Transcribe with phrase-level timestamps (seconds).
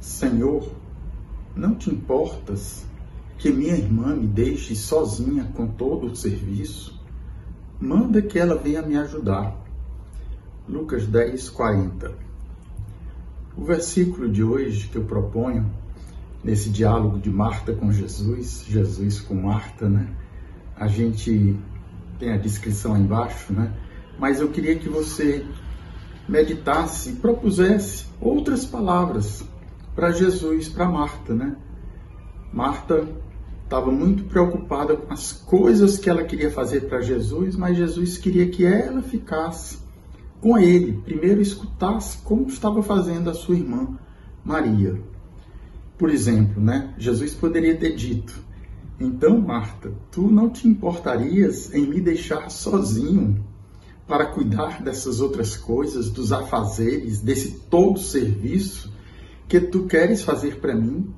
[0.00, 0.72] Senhor,
[1.56, 2.86] não te importas
[3.36, 7.00] que minha irmã me deixe sozinha com todo o serviço?
[7.80, 9.56] Manda que ela venha me ajudar.
[10.68, 12.12] Lucas 10, 40.
[13.56, 15.68] O versículo de hoje que eu proponho,
[16.44, 20.08] nesse diálogo de Marta com Jesus, Jesus com Marta, né?
[20.76, 21.56] A gente
[22.20, 23.72] tem a descrição aí embaixo, né?
[24.16, 25.44] Mas eu queria que você
[26.28, 29.44] meditasse propusesse outras palavras
[29.98, 31.56] para Jesus, para Marta, né?
[32.52, 33.04] Marta
[33.64, 38.48] estava muito preocupada com as coisas que ela queria fazer para Jesus, mas Jesus queria
[38.48, 39.78] que ela ficasse
[40.40, 43.98] com ele, primeiro escutasse como estava fazendo a sua irmã
[44.44, 45.02] Maria.
[45.98, 46.94] Por exemplo, né?
[46.96, 48.40] Jesus poderia ter dito:
[49.00, 53.44] Então, Marta, tu não te importarias em me deixar sozinho
[54.06, 58.96] para cuidar dessas outras coisas, dos afazeres, desse todo serviço
[59.48, 61.08] que tu queres fazer para mim?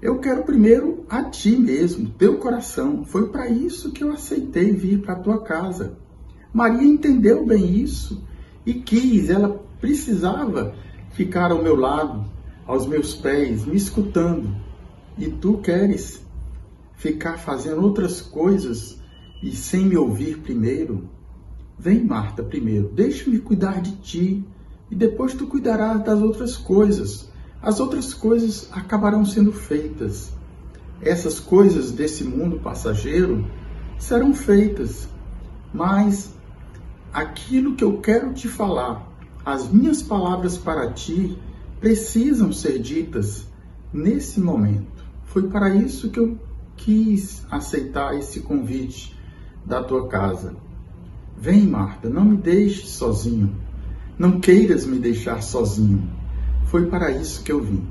[0.00, 3.04] Eu quero primeiro a ti mesmo, teu coração.
[3.04, 5.98] Foi para isso que eu aceitei vir para tua casa.
[6.52, 8.24] Maria entendeu bem isso
[8.64, 10.74] e quis, ela precisava
[11.10, 12.24] ficar ao meu lado,
[12.66, 14.56] aos meus pés, me escutando.
[15.18, 16.24] E tu queres
[16.94, 18.98] ficar fazendo outras coisas
[19.42, 21.08] e sem me ouvir primeiro?
[21.78, 24.44] Vem, Marta, primeiro, deixa-me cuidar de ti
[24.90, 27.28] e depois tu cuidarás das outras coisas
[27.62, 30.32] as outras coisas acabarão sendo feitas.
[31.00, 33.44] Essas coisas desse mundo passageiro
[33.98, 35.08] serão feitas,
[35.72, 36.32] mas
[37.12, 39.06] aquilo que eu quero te falar,
[39.44, 41.38] as minhas palavras para ti,
[41.80, 43.46] precisam ser ditas
[43.92, 45.04] nesse momento.
[45.24, 46.38] Foi para isso que eu
[46.76, 49.16] quis aceitar esse convite
[49.64, 50.56] da tua casa.
[51.36, 53.54] Vem, Marta, não me deixes sozinho.
[54.18, 56.17] Não queiras me deixar sozinho.
[56.68, 57.86] Foi para isso que eu vim.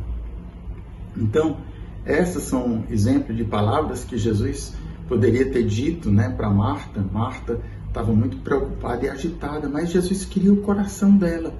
[1.15, 1.57] Então,
[2.05, 4.73] essas são exemplos de palavras que Jesus
[5.07, 7.03] poderia ter dito né, para Marta.
[7.11, 11.53] Marta estava muito preocupada e agitada, mas Jesus queria o coração dela.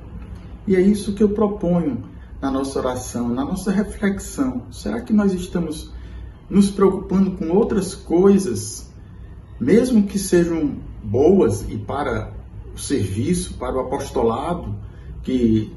[0.68, 2.04] E é isso que eu proponho
[2.40, 4.64] na nossa oração, na nossa reflexão.
[4.72, 5.92] Será que nós estamos
[6.48, 8.92] nos preocupando com outras coisas,
[9.60, 12.32] mesmo que sejam boas e para
[12.76, 14.76] o serviço, para o apostolado,
[15.24, 15.76] que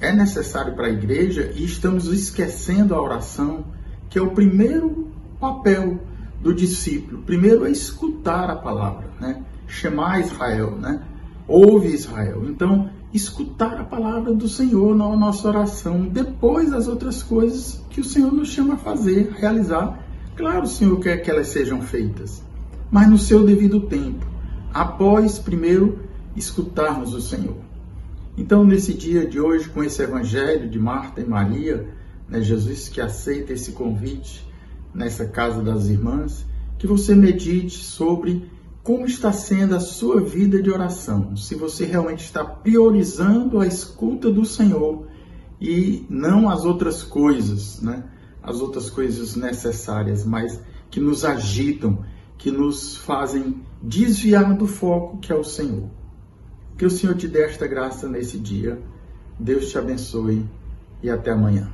[0.00, 3.64] é necessário para a igreja e estamos esquecendo a oração,
[4.08, 5.08] que é o primeiro
[5.38, 6.00] papel
[6.40, 7.22] do discípulo.
[7.22, 9.42] Primeiro é escutar a palavra, né?
[9.66, 11.02] Chamar Israel, né?
[11.46, 12.48] Ouve Israel.
[12.48, 18.04] Então, escutar a palavra do Senhor na nossa oração, depois as outras coisas que o
[18.04, 20.04] Senhor nos chama a fazer, realizar.
[20.36, 22.42] Claro, o Senhor quer que elas sejam feitas,
[22.90, 24.26] mas no seu devido tempo,
[24.72, 26.00] após primeiro
[26.36, 27.69] escutarmos o Senhor.
[28.40, 31.86] Então, nesse dia de hoje, com esse evangelho de Marta e Maria,
[32.26, 34.50] né, Jesus que aceita esse convite
[34.94, 36.46] nessa casa das irmãs,
[36.78, 38.50] que você medite sobre
[38.82, 44.32] como está sendo a sua vida de oração, se você realmente está priorizando a escuta
[44.32, 45.06] do Senhor
[45.60, 48.04] e não as outras coisas, né?
[48.42, 50.58] As outras coisas necessárias, mas
[50.90, 52.06] que nos agitam,
[52.38, 55.99] que nos fazem desviar do foco que é o Senhor.
[56.80, 58.78] Que o Senhor te dê esta graça nesse dia.
[59.38, 60.46] Deus te abençoe
[61.02, 61.70] e até amanhã.